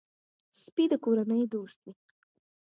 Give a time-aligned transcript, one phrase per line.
[0.63, 1.93] سپي د کورنۍ دوست وي.